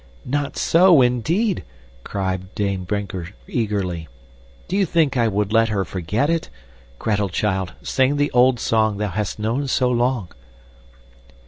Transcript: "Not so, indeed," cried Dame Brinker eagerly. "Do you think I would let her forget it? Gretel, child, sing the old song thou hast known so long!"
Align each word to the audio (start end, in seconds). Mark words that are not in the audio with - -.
"Not 0.25 0.57
so, 0.57 1.03
indeed," 1.03 1.63
cried 2.03 2.55
Dame 2.55 2.85
Brinker 2.85 3.29
eagerly. 3.47 4.07
"Do 4.67 4.75
you 4.75 4.83
think 4.83 5.15
I 5.15 5.27
would 5.27 5.53
let 5.53 5.69
her 5.69 5.85
forget 5.85 6.27
it? 6.27 6.49
Gretel, 6.97 7.29
child, 7.29 7.73
sing 7.83 8.15
the 8.15 8.31
old 8.31 8.59
song 8.59 8.97
thou 8.97 9.09
hast 9.09 9.37
known 9.37 9.67
so 9.67 9.91
long!" 9.91 10.29